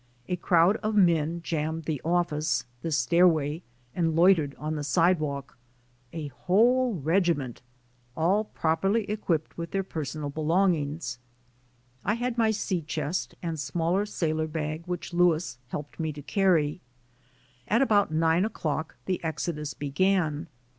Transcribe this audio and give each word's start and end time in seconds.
A 0.27 0.35
crowd 0.35 0.77
of 0.77 0.95
men 0.95 1.41
jammed 1.43 1.83
the 1.83 2.01
office, 2.03 2.65
the 2.81 2.91
stairway, 2.91 3.61
and 3.95 4.15
loitered 4.15 4.55
on 4.55 4.73
the 4.75 4.83
sidewalk 4.83 5.59
a 6.11 6.29
whole 6.29 6.95
reg 6.95 7.25
iment, 7.25 7.57
all 8.17 8.45
properly 8.45 9.03
equipped 9.07 9.59
with 9.59 9.69
their 9.69 9.83
personal 9.83 10.31
be 10.31 10.41
longings. 10.41 11.19
I 12.03 12.15
had 12.15 12.35
my 12.35 12.49
sea 12.49 12.81
chest 12.81 13.35
and 13.43 13.59
small 13.59 14.03
sailor 14.07 14.47
bag 14.47 14.87
which 14.87 15.13
Louis 15.13 15.59
helped 15.67 15.99
me 15.99 16.11
to 16.13 16.23
carry. 16.23 16.81
At 17.67 17.83
about 17.83 18.11
nine 18.11 18.43
o'clock 18.43 18.95
the 19.05 19.23
exodus 19.23 19.75
began. 19.75 20.47